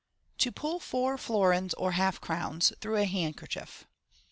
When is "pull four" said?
0.51-1.15